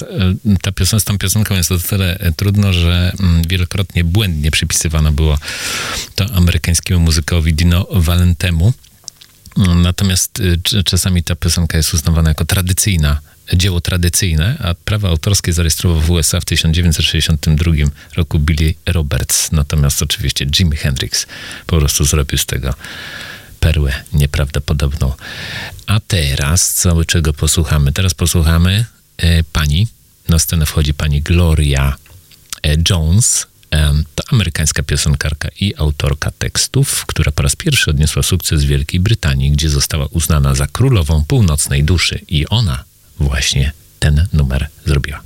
E, 0.01 0.35
ta 0.61 0.71
piosenka, 0.71 0.99
z 0.99 1.03
tą 1.03 1.17
piosenką 1.17 1.55
jest 1.55 1.71
o 1.71 1.77
tyle 1.77 2.31
trudno, 2.37 2.73
że 2.73 3.13
mm, 3.19 3.41
wielokrotnie 3.47 4.03
błędnie 4.03 4.51
przypisywano 4.51 5.11
było 5.11 5.37
to 6.15 6.25
amerykańskiemu 6.33 6.99
muzykowi 6.99 7.53
Dino 7.53 7.87
Valentemu. 7.91 8.73
Natomiast 9.57 10.41
czasami 10.85 11.23
ta 11.23 11.35
piosenka 11.35 11.77
jest 11.77 11.93
uznawana 11.93 12.29
jako 12.29 12.45
tradycyjna, 12.45 13.19
dzieło 13.53 13.81
tradycyjne, 13.81 14.57
a 14.59 14.73
prawa 14.73 15.09
autorskie 15.09 15.53
zarejestrował 15.53 16.01
w 16.01 16.11
USA 16.11 16.39
w 16.39 16.45
1962 16.45 17.71
roku 18.15 18.39
Billy 18.39 18.73
Roberts. 18.85 19.51
Natomiast 19.51 20.03
oczywiście 20.03 20.45
Jimi 20.45 20.77
Hendrix 20.77 21.27
po 21.67 21.77
prostu 21.77 22.03
zrobił 22.03 22.37
z 22.37 22.45
tego 22.45 22.73
perłę 23.59 23.93
nieprawdopodobną. 24.13 25.13
A 25.87 25.99
teraz, 25.99 26.73
co 26.73 27.05
czego 27.05 27.33
posłuchamy? 27.33 27.91
Teraz 27.91 28.13
posłuchamy 28.13 28.71
e, 28.71 29.00
pani, 29.53 29.87
na 30.29 30.39
scenę 30.39 30.65
wchodzi 30.65 30.93
pani 30.93 31.21
Gloria 31.21 31.95
e, 32.63 32.75
Jones, 32.89 33.47
e, 33.71 33.93
to 34.15 34.23
amerykańska 34.31 34.83
piosenkarka 34.83 35.49
i 35.59 35.73
autorka 35.77 36.31
tekstów, 36.31 37.05
która 37.05 37.31
po 37.31 37.43
raz 37.43 37.55
pierwszy 37.55 37.89
odniosła 37.89 38.23
sukces 38.23 38.63
w 38.63 38.67
Wielkiej 38.67 38.99
Brytanii, 38.99 39.51
gdzie 39.51 39.69
została 39.69 40.05
uznana 40.05 40.55
za 40.55 40.67
królową 40.67 41.25
północnej 41.27 41.83
duszy 41.83 42.19
i 42.27 42.47
ona 42.47 42.83
właśnie 43.19 43.71
ten 43.99 44.27
numer 44.33 44.67
zrobiła. 44.85 45.21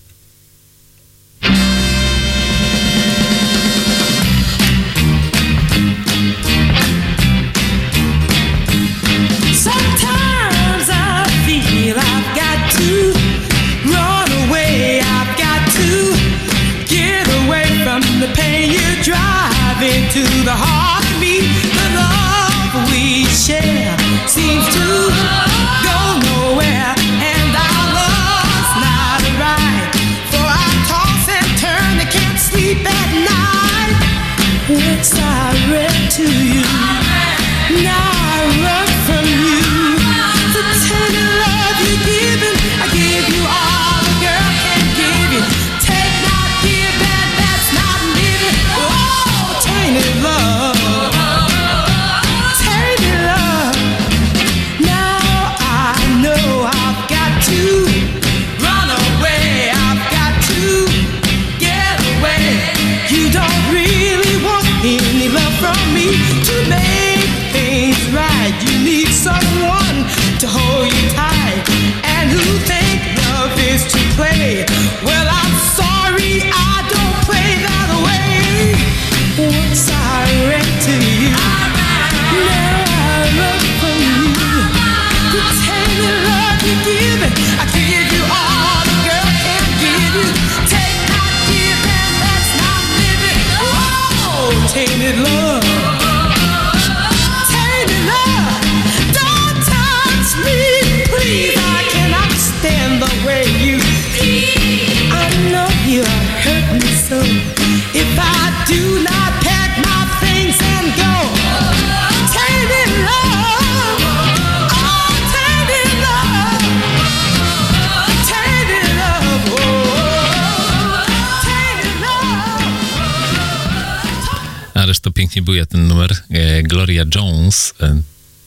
Numer. 125.96 126.18
E, 126.30 126.64
Gloria 126.64 127.04
Jones 127.16 127.74
e, 127.82 128.02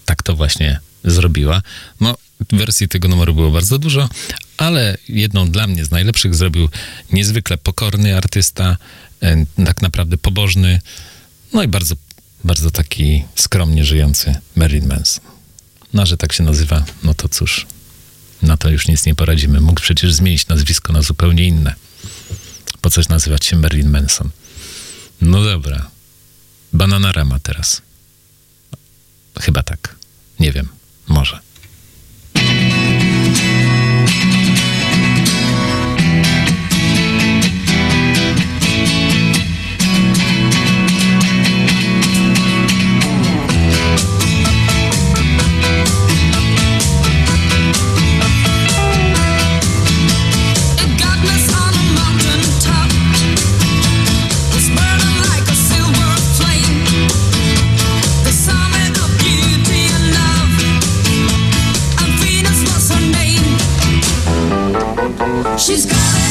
tak 0.04 0.22
to 0.22 0.36
właśnie 0.36 0.80
zrobiła. 1.04 1.62
No, 2.00 2.16
wersji 2.52 2.88
tego 2.88 3.08
numeru 3.08 3.34
było 3.34 3.50
bardzo 3.50 3.78
dużo, 3.78 4.08
ale 4.56 4.98
jedną 5.08 5.50
dla 5.50 5.66
mnie 5.66 5.84
z 5.84 5.90
najlepszych 5.90 6.34
zrobił 6.34 6.68
niezwykle 7.12 7.58
pokorny 7.58 8.16
artysta, 8.16 8.76
e, 9.22 9.44
tak 9.64 9.82
naprawdę 9.82 10.18
pobożny, 10.18 10.80
no 11.52 11.62
i 11.62 11.68
bardzo, 11.68 11.94
bardzo 12.44 12.70
taki 12.70 13.24
skromnie 13.34 13.84
żyjący 13.84 14.34
Marilyn 14.56 14.88
Manson. 14.88 15.24
No, 15.92 16.06
że 16.06 16.16
tak 16.16 16.32
się 16.32 16.42
nazywa, 16.42 16.84
no 17.02 17.14
to 17.14 17.28
cóż, 17.28 17.66
na 18.42 18.56
to 18.56 18.70
już 18.70 18.88
nic 18.88 19.06
nie 19.06 19.14
poradzimy. 19.14 19.60
Mógł 19.60 19.80
przecież 19.80 20.12
zmienić 20.12 20.48
nazwisko 20.48 20.92
na 20.92 21.02
zupełnie 21.02 21.44
inne. 21.44 21.74
Po 22.80 22.90
coś 22.90 23.08
nazywać 23.08 23.46
się 23.46 23.56
Marilyn 23.56 23.90
Manson. 23.90 24.30
No 25.20 25.44
dobra. 25.44 25.90
Bananarama 26.72 27.38
teraz. 27.38 27.82
Chyba 29.40 29.62
tak. 29.62 29.96
Nie 30.40 30.52
wiem. 30.52 30.68
Może. 31.08 31.40
She's 65.38 65.86
got 65.86 65.94
it, 65.94 66.27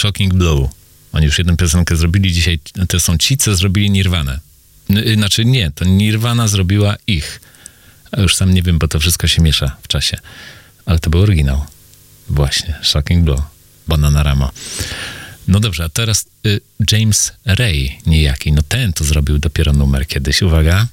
Shocking 0.00 0.34
Blue. 0.34 0.68
Oni 1.12 1.26
już 1.26 1.38
jedną 1.38 1.56
piosenkę 1.56 1.96
zrobili, 1.96 2.32
dzisiaj 2.32 2.58
to 2.88 3.00
są 3.00 3.18
ci, 3.18 3.36
co 3.36 3.54
zrobili 3.56 3.90
Nirwanę. 3.90 4.40
N- 4.90 5.14
Znaczy 5.14 5.44
nie, 5.44 5.70
to 5.70 5.84
Nirwana 5.84 6.48
zrobiła 6.48 6.96
ich. 7.06 7.40
A 8.12 8.20
już 8.20 8.36
sam 8.36 8.54
nie 8.54 8.62
wiem, 8.62 8.78
bo 8.78 8.88
to 8.88 9.00
wszystko 9.00 9.26
się 9.28 9.42
miesza 9.42 9.76
w 9.82 9.88
czasie. 9.88 10.18
Ale 10.86 10.98
to 10.98 11.10
był 11.10 11.20
oryginał. 11.20 11.64
Właśnie, 12.28 12.78
Shocking 12.82 13.24
Blue. 13.24 13.42
Bananarama. 13.88 14.50
No 15.48 15.60
dobrze, 15.60 15.84
a 15.84 15.88
teraz 15.88 16.24
y, 16.46 16.60
James 16.92 17.32
Ray 17.44 17.98
niejaki. 18.06 18.52
No 18.52 18.62
ten 18.68 18.92
to 18.92 19.04
zrobił 19.04 19.38
dopiero 19.38 19.72
numer 19.72 20.06
kiedyś. 20.06 20.42
Uwaga. 20.42 20.86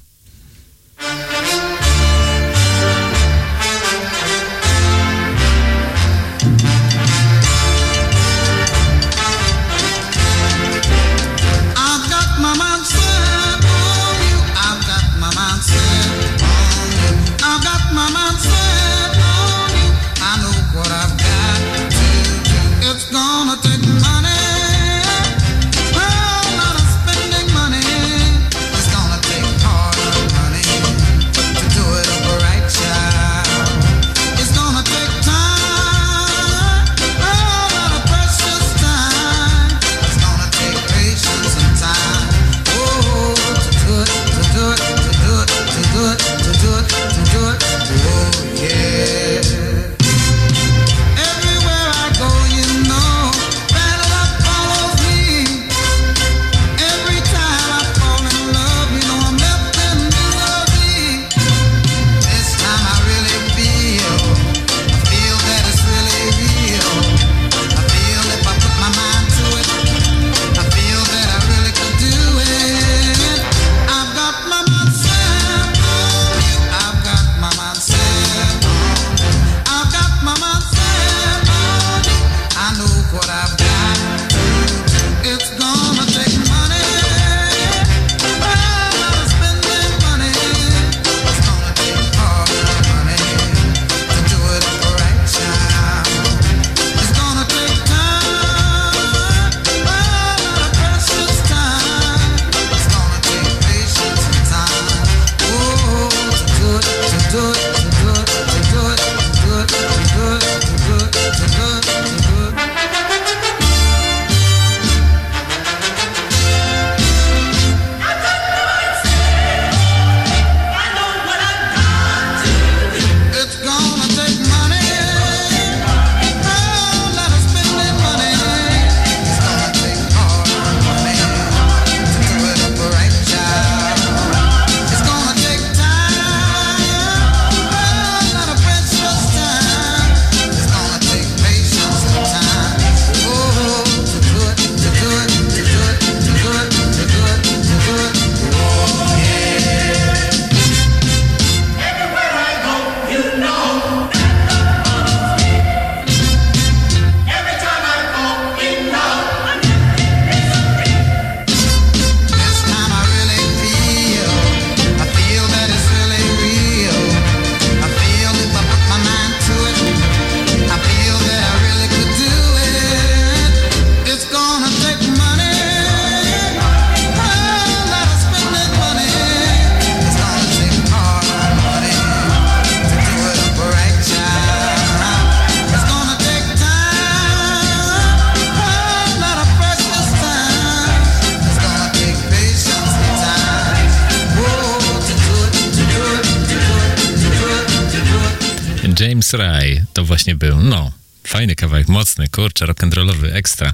Właśnie 200.08 200.34
był, 200.34 200.60
no, 200.60 200.92
fajny 201.26 201.54
kawałek, 201.54 201.88
mocny, 201.88 202.28
kurczę, 202.28 202.66
rock'n'rollowy, 202.66 203.32
ekstra. 203.32 203.72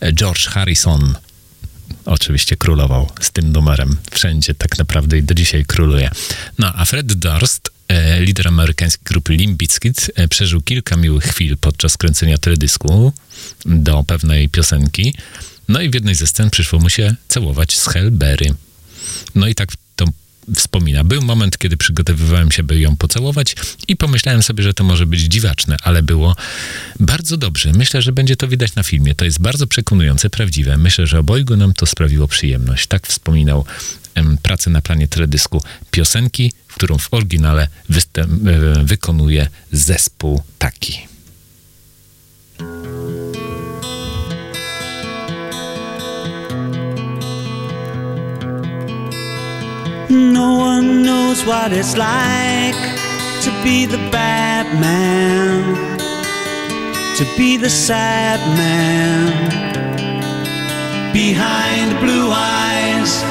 E, 0.00 0.12
George 0.12 0.46
Harrison 0.46 1.14
oczywiście 2.04 2.56
królował 2.56 3.10
z 3.20 3.30
tym 3.30 3.52
numerem 3.52 3.96
wszędzie 4.10 4.54
tak 4.54 4.78
naprawdę 4.78 5.18
i 5.18 5.22
do 5.22 5.34
dzisiaj 5.34 5.64
króluje. 5.64 6.10
No, 6.58 6.72
a 6.74 6.84
Fred 6.84 7.12
Durst, 7.12 7.70
e, 7.88 8.20
lider 8.20 8.48
amerykańskiej 8.48 9.04
grupy 9.04 9.32
Limp 9.32 9.62
e, 10.14 10.28
przeżył 10.28 10.62
kilka 10.62 10.96
miłych 10.96 11.24
chwil 11.24 11.56
podczas 11.56 11.96
kręcenia 11.96 12.38
teledysku 12.38 13.12
do 13.66 14.04
pewnej 14.04 14.48
piosenki. 14.48 15.14
No 15.68 15.80
i 15.80 15.90
w 15.90 15.94
jednej 15.94 16.14
ze 16.14 16.26
scen 16.26 16.50
przyszło 16.50 16.78
mu 16.78 16.90
się 16.90 17.14
całować 17.28 17.76
z 17.76 17.86
Hell 17.88 18.10
Berry. 18.10 18.54
No 19.34 19.46
i 19.46 19.54
tak 19.54 19.72
wspomina. 20.54 21.04
Był 21.04 21.22
moment, 21.22 21.58
kiedy 21.58 21.76
przygotowywałem 21.76 22.50
się, 22.52 22.62
by 22.62 22.78
ją 22.78 22.96
pocałować 22.96 23.56
i 23.88 23.96
pomyślałem 23.96 24.42
sobie, 24.42 24.62
że 24.62 24.74
to 24.74 24.84
może 24.84 25.06
być 25.06 25.20
dziwaczne, 25.20 25.76
ale 25.82 26.02
było 26.02 26.36
bardzo 27.00 27.36
dobrze. 27.36 27.72
Myślę, 27.72 28.02
że 28.02 28.12
będzie 28.12 28.36
to 28.36 28.48
widać 28.48 28.74
na 28.74 28.82
filmie. 28.82 29.14
To 29.14 29.24
jest 29.24 29.40
bardzo 29.40 29.66
przekonujące, 29.66 30.30
prawdziwe. 30.30 30.76
Myślę, 30.76 31.06
że 31.06 31.18
obojgu 31.18 31.56
nam 31.56 31.74
to 31.74 31.86
sprawiło 31.86 32.28
przyjemność. 32.28 32.86
Tak 32.86 33.06
wspominał 33.06 33.64
em, 34.14 34.38
pracę 34.42 34.70
na 34.70 34.80
planie 34.80 35.08
teledysku 35.08 35.62
piosenki, 35.90 36.52
którą 36.74 36.98
w 36.98 37.14
oryginale 37.14 37.68
e, 38.16 38.26
wykonuje 38.84 39.48
zespół 39.72 40.42
taki. 40.58 40.98
No 50.10 50.58
one 50.58 51.02
knows 51.02 51.44
what 51.46 51.72
it's 51.72 51.96
like 51.96 52.74
to 53.42 53.50
be 53.64 53.86
the 53.86 53.96
bad 54.10 54.66
man, 54.78 55.98
to 57.16 57.24
be 57.36 57.56
the 57.56 57.70
sad 57.70 58.38
man 58.58 59.32
behind 61.12 61.98
blue 62.00 62.30
eyes. 62.30 63.22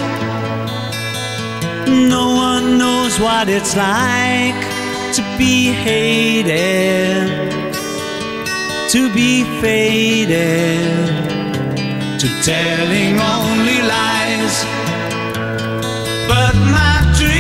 No 1.88 2.34
one 2.36 2.78
knows 2.80 3.20
what 3.20 3.50
it's 3.50 3.76
like 3.76 4.62
to 5.14 5.22
be 5.38 5.72
hated, 5.72 7.28
to 8.90 9.14
be 9.14 9.44
faded 9.62 11.24
to 12.20 12.28
telling 12.42 13.20
only 13.20 13.82
lies. 13.82 14.66
But 16.28 16.56
my 16.56 17.02
dreams, 17.18 17.33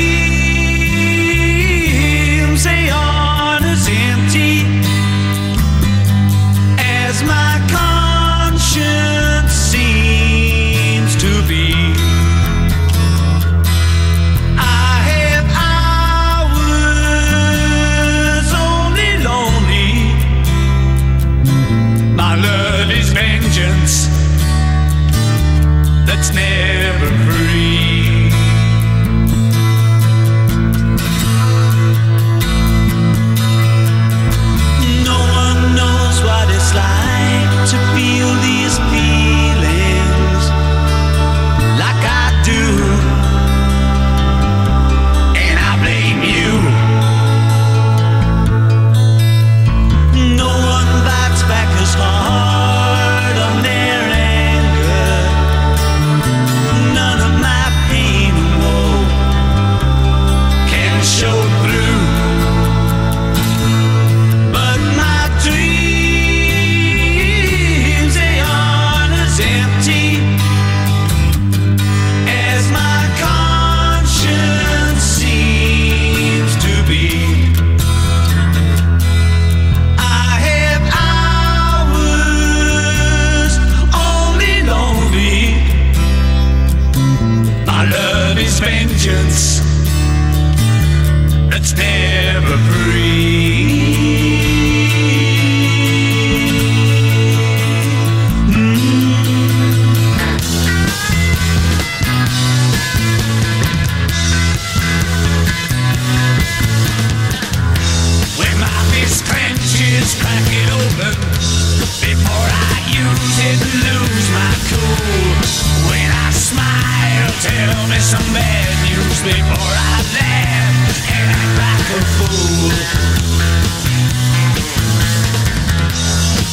tell 117.43 117.87
me 117.91 117.99
some 117.99 118.23
bad 118.31 118.71
news 118.87 119.19
before 119.19 119.75
I 119.75 119.99
laugh 120.15 120.95
and 121.11 121.27
act 121.35 121.51
like 121.59 121.89
a 121.91 122.01
fool. 122.15 122.71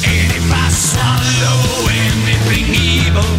And 0.03 0.31
if 0.35 0.51
I 0.51 0.67
swallow 0.67 1.87
anything 1.95 2.75
evil, 2.75 3.31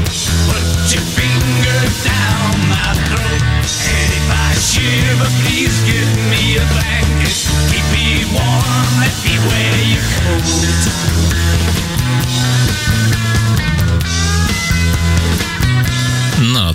put 0.47 0.63
your 0.95 1.03
finger 1.03 1.79
down 2.07 2.55
my 2.71 2.95
throat. 3.11 3.43
And 3.43 4.09
if 4.15 4.27
I 4.31 4.55
shiver, 4.55 5.27
please 5.43 5.75
give 5.83 6.11
me 6.31 6.55
a 6.55 6.63
blanket. 6.71 7.35
Keep 7.67 7.83
me 7.91 8.31
warm, 8.31 8.91
let 9.03 9.15
me 9.27 9.35
wear 9.51 9.75
your 9.91 10.07
coat. 10.23 11.11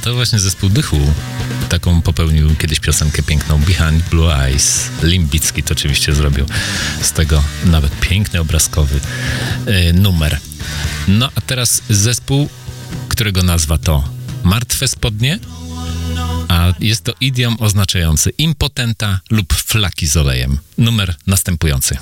To 0.06 0.14
właśnie 0.14 0.38
zespół 0.38 0.68
Dychu. 0.70 1.00
Taką 1.68 2.02
popełnił 2.02 2.56
kiedyś 2.56 2.80
piosenkę 2.80 3.22
piękną 3.22 3.58
Behind 3.58 4.08
Blue 4.10 4.34
Eyes. 4.34 4.90
Limbicki 5.02 5.62
to 5.62 5.72
oczywiście 5.72 6.14
zrobił 6.14 6.46
z 7.02 7.12
tego 7.12 7.42
nawet 7.64 8.00
piękny 8.00 8.40
obrazkowy 8.40 9.00
y, 9.68 9.92
numer. 9.92 10.38
No 11.08 11.30
a 11.34 11.40
teraz 11.40 11.82
zespół, 11.90 12.48
którego 13.08 13.42
nazwa 13.42 13.78
to 13.78 14.08
Martwe 14.44 14.88
Spodnie, 14.88 15.38
a 16.48 16.72
jest 16.80 17.04
to 17.04 17.12
idiom 17.20 17.56
oznaczający 17.60 18.30
impotenta 18.30 19.20
lub 19.30 19.54
flaki 19.54 20.06
z 20.06 20.16
olejem. 20.16 20.58
Numer 20.78 21.14
następujący. 21.26 21.98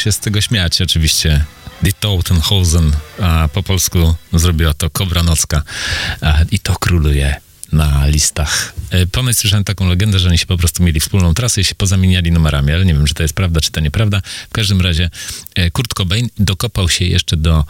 Się 0.00 0.12
z 0.12 0.18
tego 0.18 0.40
śmiać, 0.40 0.82
oczywiście. 0.82 1.44
Die 1.82 1.92
Totenhausen, 1.92 2.92
a 3.22 3.48
po 3.52 3.62
polsku 3.62 4.14
zrobiła 4.32 4.74
to 4.74 4.90
Kobra 4.90 5.22
Nocka 5.22 5.62
i 6.50 6.58
to 6.58 6.76
króluje 6.76 7.40
na 7.72 8.06
listach. 8.06 8.72
E, 8.90 9.06
Ponoć 9.06 9.38
słyszałem 9.38 9.64
taką 9.64 9.88
legendę, 9.88 10.18
że 10.18 10.28
oni 10.28 10.38
się 10.38 10.46
po 10.46 10.56
prostu 10.56 10.82
mieli 10.82 11.00
wspólną 11.00 11.34
trasę 11.34 11.60
i 11.60 11.64
się 11.64 11.74
pozamieniali 11.74 12.32
numerami, 12.32 12.72
ale 12.72 12.84
nie 12.84 12.94
wiem, 12.94 13.06
czy 13.06 13.14
to 13.14 13.22
jest 13.22 13.34
prawda, 13.34 13.60
czy 13.60 13.70
to 13.70 13.80
nieprawda. 13.80 14.20
W 14.50 14.52
każdym 14.52 14.80
razie 14.80 15.10
e, 15.54 15.70
Kurt 15.70 15.94
Cobain 15.94 16.28
dokopał 16.38 16.88
się 16.88 17.04
jeszcze 17.04 17.36
do 17.36 17.64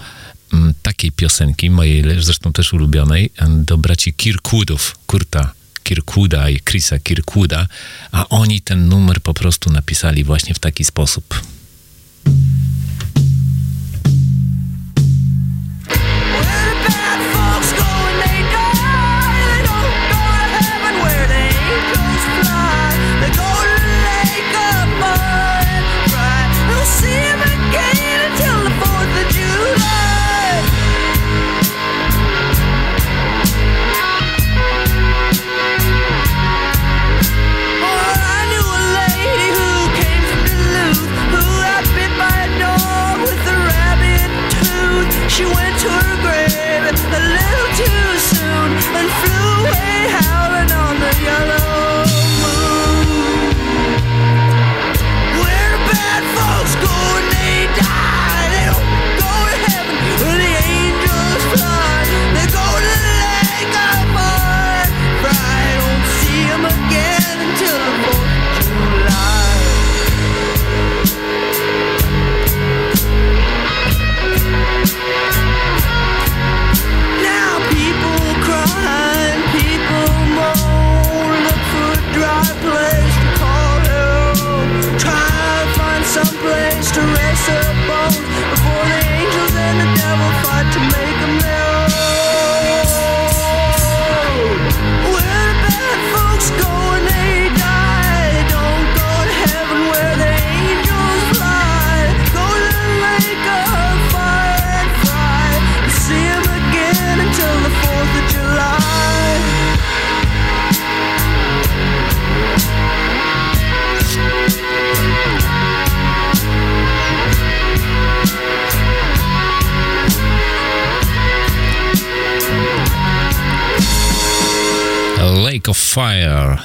mm, 0.52 0.74
takiej 0.82 1.12
piosenki, 1.12 1.70
mojej 1.70 2.22
zresztą 2.22 2.52
też 2.52 2.72
ulubionej, 2.72 3.30
em, 3.36 3.64
do 3.64 3.78
braci 3.78 4.14
Kirkwoodów, 4.14 4.98
Kurta 5.06 5.52
Kirkwooda 5.82 6.50
i 6.50 6.60
Chrisa 6.60 6.98
Kirkwooda, 6.98 7.66
a 8.12 8.28
oni 8.28 8.60
ten 8.60 8.88
numer 8.88 9.20
po 9.20 9.34
prostu 9.34 9.70
napisali 9.70 10.24
właśnie 10.24 10.54
w 10.54 10.58
taki 10.58 10.84
sposób. 10.84 11.40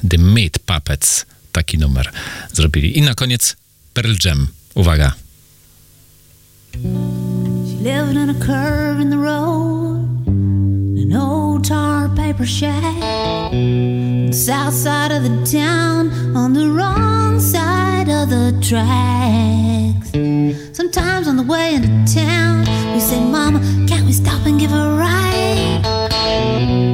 The 0.03 0.17
Meat 0.17 0.59
Puppets. 0.65 1.25
Taki 1.51 1.77
numer 1.77 2.11
zrobili. 2.53 2.97
I 2.97 3.01
na 3.01 3.13
koniec 3.13 3.55
Pearl 3.93 4.15
Jam. 4.19 4.47
Uwaga. 4.75 5.13
She 6.71 7.77
lived 7.81 8.17
in 8.17 8.29
a 8.29 8.33
curve 8.45 8.99
in 8.99 9.09
the 9.09 9.17
road, 9.17 10.27
an 10.27 11.13
old 11.15 11.63
tar 11.63 12.09
paper 12.09 12.45
shack. 12.45 13.53
South 14.33 14.73
side 14.73 15.11
of 15.11 15.23
the 15.23 15.45
town, 15.45 16.11
on 16.35 16.53
the 16.53 16.67
wrong 16.67 17.39
side 17.39 18.09
of 18.09 18.29
the 18.29 18.51
tracks. 18.61 20.11
Sometimes 20.75 21.27
on 21.27 21.37
the 21.37 21.43
way 21.43 21.75
into 21.75 21.87
town, 22.13 22.65
we 22.93 22.99
said, 22.99 23.21
Mama, 23.21 23.59
can't 23.87 24.05
we 24.05 24.11
stop 24.11 24.45
and 24.45 24.59
give 24.59 24.73
a 24.73 24.97
ride? 24.97 26.84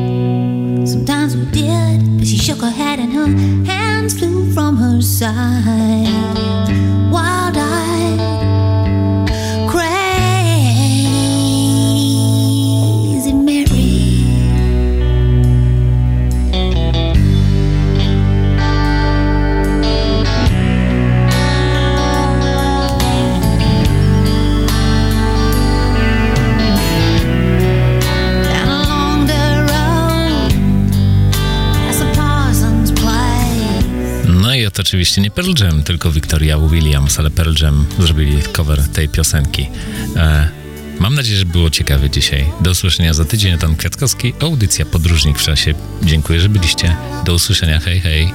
Shook 2.52 2.64
her 2.64 2.70
head 2.70 2.99
and 2.99 3.14
her 3.14 3.28
hands 3.72 4.20
flew 4.20 4.52
from 4.52 4.76
her 4.76 5.02
side. 5.02 6.11
To 34.72 34.82
oczywiście 34.82 35.22
nie 35.22 35.32
Pearl 35.32 35.51
Jam, 35.63 35.84
tylko 35.84 36.11
Victoria 36.11 36.57
Williams, 36.57 37.19
ale 37.19 37.32
Pearl 37.32 37.53
Jam 37.61 37.86
zrobili 37.99 38.41
cover 38.53 38.88
tej 38.88 39.09
piosenki. 39.09 39.69
E, 40.15 40.49
mam 40.99 41.15
nadzieję, 41.15 41.39
że 41.39 41.45
było 41.45 41.69
ciekawe 41.69 42.09
dzisiaj. 42.09 42.45
Do 42.61 42.72
usłyszenia 42.72 43.13
za 43.13 43.26
tydzień. 43.26 43.57
Tam 43.57 43.76
Kwiatkowski, 43.76 44.34
audycja 44.41 44.86
Podróżnik 44.86 45.39
w 45.39 45.43
czasie. 45.43 45.74
Dziękuję, 46.03 46.39
że 46.39 46.49
byliście. 46.49 46.95
Do 47.26 47.34
usłyszenia. 47.34 47.80
Hej, 47.80 47.99
hej. 47.99 48.32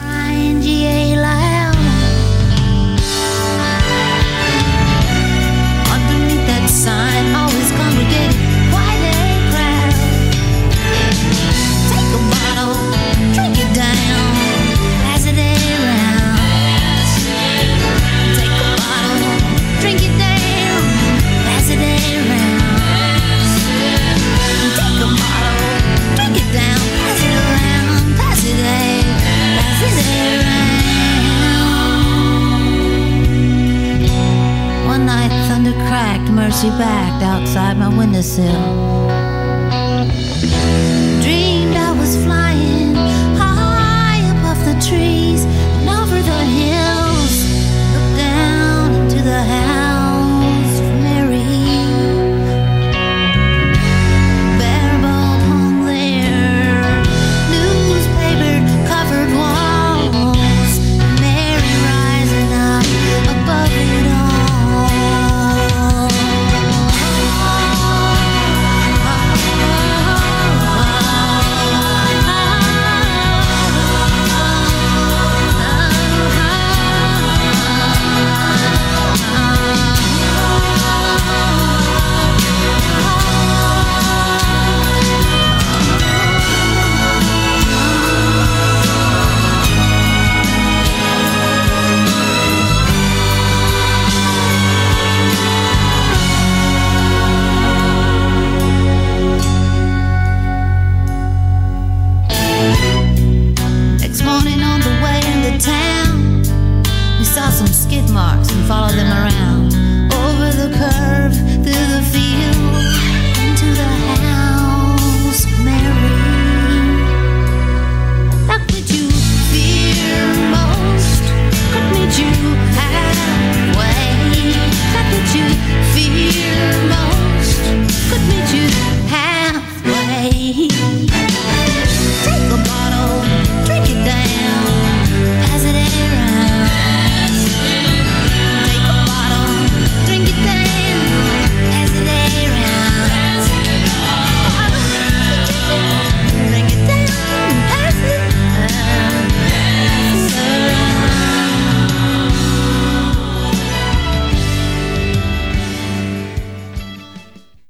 안 38.39 38.45
녕. 38.45 38.96